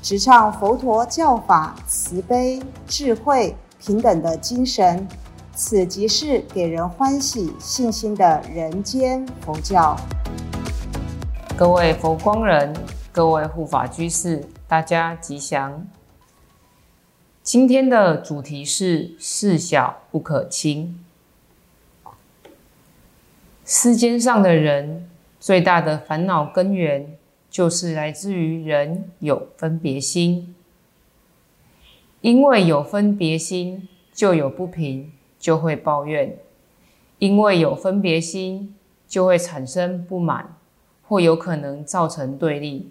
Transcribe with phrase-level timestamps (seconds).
[0.00, 5.06] 直唱佛陀教法慈悲、智慧、平等的精神。
[5.54, 9.96] 此即是给人欢喜、信心的人间佛教。
[11.56, 12.72] 各位佛光人，
[13.10, 15.84] 各位护法居士，大家吉祥。
[17.42, 21.04] 今天的主题是事小不可轻。
[23.64, 27.17] 世间上的人最大的烦恼根源，
[27.50, 30.54] 就是来自于人有分别心，
[32.20, 35.12] 因为有分别心，就有不平。
[35.40, 36.36] 就会抱怨，
[37.20, 38.74] 因为有分别心，
[39.06, 40.56] 就会产生不满，
[41.06, 42.90] 或有可能造成对立。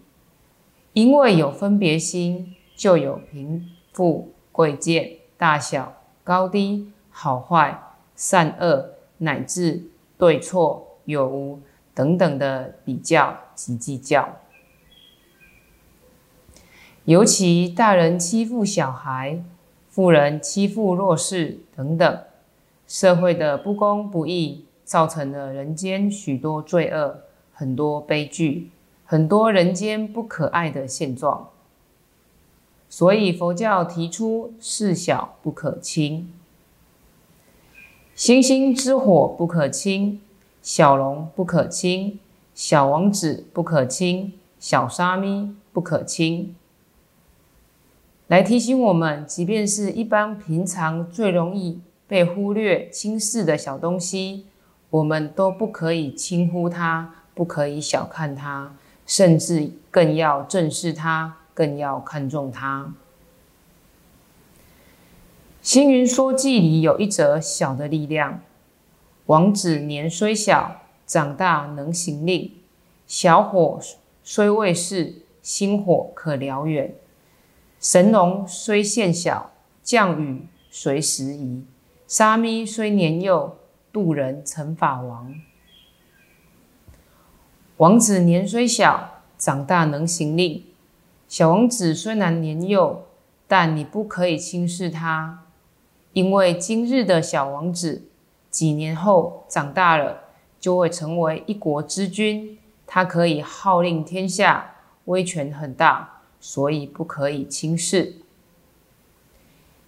[0.94, 7.78] 因为有分别心，就有贫富贵贱、大小高低、好坏、
[8.16, 9.84] 善恶，乃至
[10.18, 11.60] 对错有无
[11.94, 14.38] 等等的比较及计较。
[17.08, 19.42] 尤其大人欺负小孩，
[19.90, 22.20] 富人欺负弱势等等。
[22.86, 27.22] 社会的不公不义，造成了人间许多罪恶，
[27.54, 28.72] 很多悲剧，
[29.06, 31.48] 很多人间不可爱的现状。
[32.90, 36.30] 所以佛教提出“事小不可轻”，
[38.16, 40.20] 星星之火不可轻，
[40.62, 42.20] 小龙不可轻，
[42.54, 46.54] 小王子不可轻，小沙弥不可轻，
[48.28, 51.82] 来提醒我们，即便是一般平常最容易。
[52.10, 54.46] 被忽略、轻视的小东西，
[54.90, 62.94] 我们都不可以轻忽它，不可以小看它，甚至更要正视它，更要看重它。
[65.62, 68.40] 《星云说记》里有一则小的力量：
[69.26, 72.52] 王子年虽小，长大能行令；
[73.06, 73.82] 小火
[74.24, 76.92] 虽未逝，星火可燎原；
[77.80, 79.52] 神龙虽现小，
[79.84, 81.64] 降雨随时移。
[82.08, 83.58] 沙弥虽年幼，
[83.92, 85.36] 渡人成法王。
[87.78, 90.64] 王子年虽小，长大能行令。
[91.28, 93.06] 小王子虽然年幼，
[93.48, 95.44] 但你不可以轻视他，
[96.14, 98.08] 因为今日的小王子，
[98.50, 100.22] 几年后长大了，
[100.60, 102.58] 就会成为一国之君。
[102.88, 106.17] 他可以号令天下，威权很大，
[106.50, 108.16] 所以不可以轻视。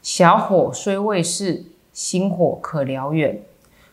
[0.02, 1.64] 小火虽未逝。
[1.92, 3.42] 星火可燎原，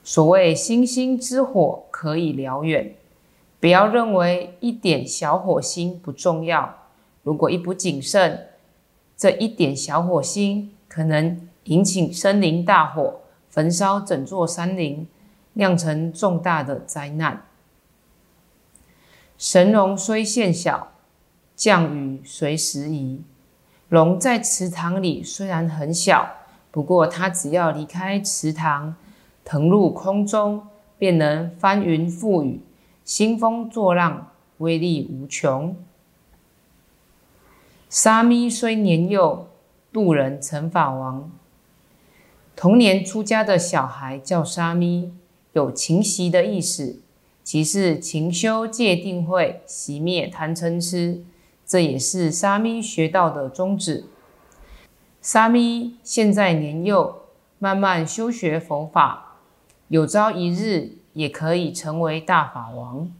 [0.04, 2.94] 所谓星星之火可以燎原。
[3.59, 6.77] 不要认为一点小火星不重要，
[7.25, 8.49] 如果一不谨慎，
[9.16, 15.09] 这一点小火星可能引起森林大火，焚烧整座山林，
[15.54, 17.44] 酿成重大的灾难。
[19.37, 20.93] 神龙虽现小，
[21.56, 23.22] 降雨随时移。
[23.89, 26.28] 龙在池塘里虽然很小。
[26.71, 28.94] 不过，它只要离开池塘，
[29.47, 30.66] 腾入空中，
[30.99, 32.61] 便能翻云覆雨、
[33.03, 35.75] 兴风作浪，威力无穷。
[37.89, 39.49] 沙弥虽年幼，
[39.91, 41.31] 渡人成法王。
[42.55, 45.15] 童年出家的小孩叫沙弥，
[45.55, 47.00] 有勤习的意思，
[47.43, 51.25] 即是勤修戒定慧，熄灭贪嗔痴。
[51.66, 54.04] 这也是沙弥学道的宗旨。
[55.21, 57.22] 沙弥现在年幼，
[57.59, 59.38] 慢慢修学佛法，
[59.88, 63.10] 有朝一日也可以成为大法王。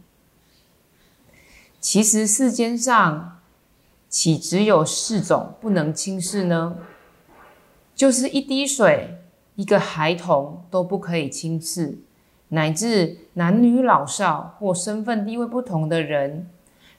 [1.81, 3.39] 其实世间上
[4.07, 6.77] 岂只有四种不能轻视呢？
[7.93, 9.17] 就是一滴水，
[9.55, 11.97] 一个孩童都不可以轻视，
[12.49, 16.49] 乃至男女老少或身份地位不同的人，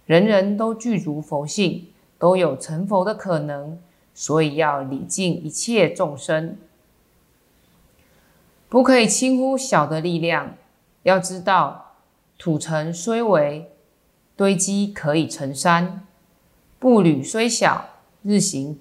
[0.09, 1.89] 人人都具足佛性，
[2.19, 3.79] 都有成佛的可能。
[4.15, 6.57] 所以要礼敬一切众生，
[8.71, 10.57] 不可以轻忽小的力量。
[11.03, 11.93] 要知道，
[12.39, 13.71] 土尘虽微，
[14.35, 16.01] 堆积可以成山；
[16.79, 17.91] 步履虽小，
[18.23, 18.81] 日行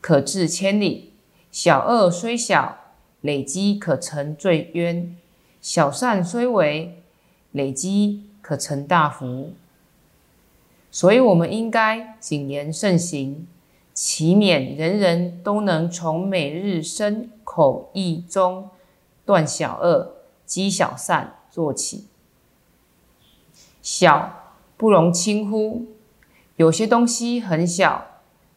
[0.00, 1.12] 可至千里。
[1.50, 2.78] 小恶虽小，
[3.20, 5.16] 累积可成罪冤；
[5.60, 7.02] 小善虽微，
[7.50, 9.52] 累积可成大福。
[10.96, 13.46] 所以，我们应该谨言慎行。
[13.92, 18.70] 其免人人都能从每日身口意中
[19.26, 20.14] 断小恶、
[20.46, 22.06] 积小善做起。
[23.82, 25.84] 小不容轻忽，
[26.56, 28.06] 有些东西很小，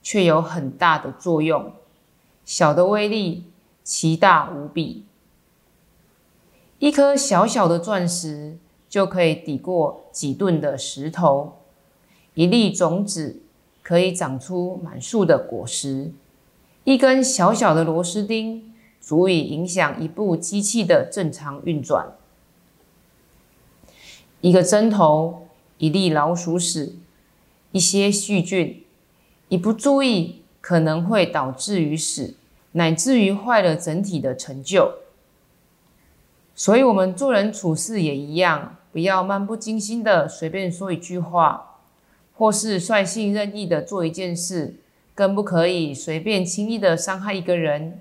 [0.02, 1.74] 却有很大的作用。
[2.46, 3.52] 小的威力，
[3.84, 5.04] 其大无比。
[6.78, 8.58] 一颗小小的钻石
[8.88, 11.59] 就可以抵过几吨的石头，
[12.40, 13.42] 一粒种子。
[13.82, 16.12] 可以长出满树的果实，
[16.84, 18.72] 一根小小的螺丝钉
[19.02, 22.14] 足以影响一部机器的正常运转。
[24.42, 25.48] 一个针头，
[25.80, 26.98] 一粒老鼠屎，
[27.72, 28.84] 一些细菌，
[29.48, 32.36] 一不注意可能会导致于死，
[32.74, 34.94] 乃至于坏了整体的成就。
[36.54, 41.69] 所以，我们做人处事也一样，不要漫不经心的随便说一句话。
[42.40, 44.76] 或是率性任意的做一件事，
[45.14, 48.00] 更不可以随便轻易的伤害一个人。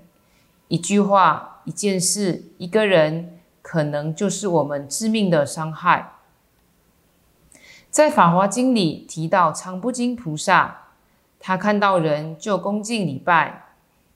[0.69, 6.13] 一句话、一件事、一个人，可能就是我们致命的伤害。
[7.89, 10.83] 在《法华经》里提到常不金菩萨，
[11.37, 13.65] 他看到人就恭敬礼拜，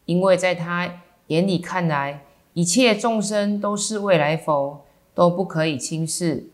[0.06, 2.24] 因为在他眼里看来，
[2.54, 6.46] 一切众生都是未来佛，都不可以轻视。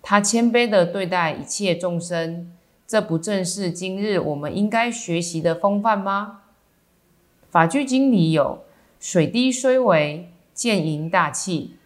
[0.00, 2.50] 他谦卑的对待一切众生。
[2.88, 6.40] 这不正是今日我们应该学习的风范吗？
[7.50, 8.64] 法句经里有
[8.98, 11.76] “水滴虽微，见盈大器；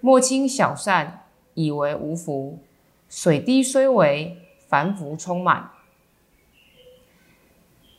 [0.00, 2.58] 莫轻小善，以为无福。
[3.06, 5.72] 水滴虽微，凡福充满。”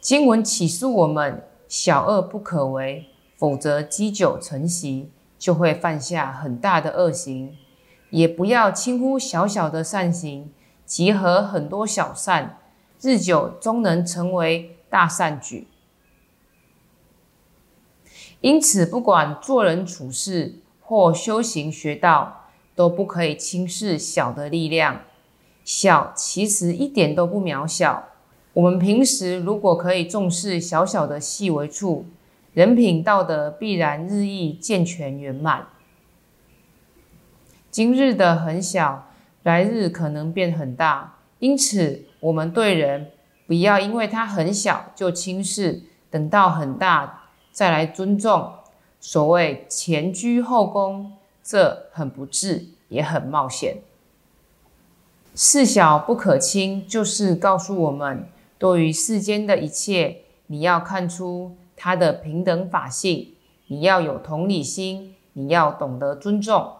[0.02, 3.06] 经文启示我们：小恶不可为，
[3.36, 7.50] 否则积久成习，就会犯下很大的恶行；
[8.10, 10.52] 也不要轻忽小小的善行。
[10.88, 12.60] 集合很多小善，
[13.02, 15.68] 日久终能成为大善举。
[18.40, 25.02] 因此，不管做人处事或修行学道，都不可以轻视小的力量。
[25.66, 28.08] 小其实一点都不渺小。
[28.54, 32.06] 我们平时如果可以重视小小的细微处，
[32.54, 35.68] 人品道德必然日益健全圆满。
[37.70, 39.07] 今日的很小。
[39.48, 43.12] 来日可能变很大，因此我们对人
[43.48, 48.52] 不要因为他很小就轻视，等到很大再来尊重。
[49.00, 53.78] 所谓前居后恭，这很不智，也很冒险。
[55.34, 58.28] 事小不可轻，就是告诉我们，
[58.58, 63.34] 对于世间的一切，你要看出它的平等法性，
[63.68, 66.74] 你要有同理心，你要懂得尊重。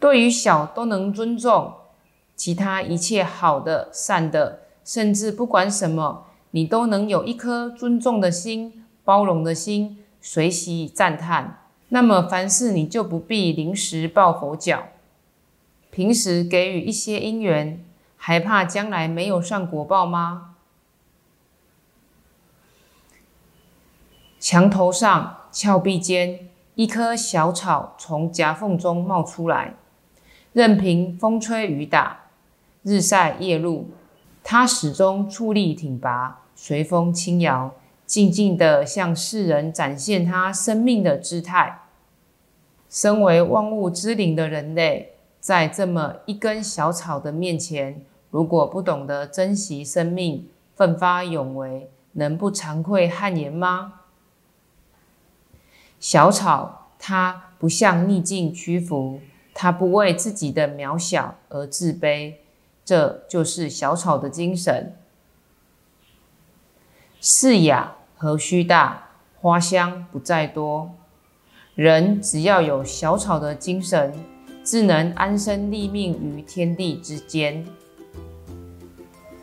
[0.00, 1.74] 对于小都能尊重，
[2.36, 11.64] 其他一切好的、善的，甚至不管什么，你都能有一颗尊重的心、包容的心，随喜赞叹。
[11.88, 14.88] 那么凡事你就不必临时抱佛脚，
[15.90, 17.84] 平时给予一些因缘，
[18.16, 20.54] 还怕将来没有上果报吗？
[24.38, 29.74] 墙头上、峭壁间，一棵小草从夹缝中冒出来。
[30.58, 32.30] 任凭风吹雨打，
[32.82, 33.90] 日晒夜露，
[34.42, 37.72] 它始终矗立挺拔，随风轻摇，
[38.04, 41.82] 静静地向世人展现它生命的姿态。
[42.90, 54.00] 身为万物之灵的人类，在这么一根小草的面前，如果不懂得珍惜生命，奋发勇为，能不惭愧汗颜吗？
[56.00, 59.20] 小草，它不向逆境屈服。
[59.60, 62.34] 他不为自己的渺小而自卑，
[62.84, 64.94] 这就是小草的精神。
[67.20, 69.08] 世雅何须大，
[69.40, 70.92] 花香不在多。
[71.74, 74.14] 人只要有小草的精神，
[74.62, 77.66] 自能安身立命于天地之间。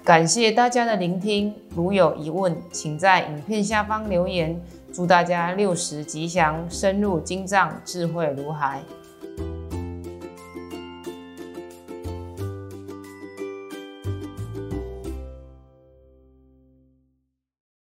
[0.01, 4.63] 感谢大家的聆听，如有疑问，请在影片下方留言。
[4.93, 8.81] 祝大家六十吉祥，深入经藏，智慧如海。